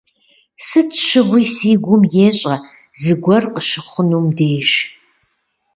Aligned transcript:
Сыт 0.67 0.89
щыгъуи 1.05 1.45
си 1.53 1.71
гум 1.83 2.03
ещӏэ 2.27 2.55
зыгуэр 3.01 3.43
къыщыхъунум 3.53 4.25
деж. 4.37 4.69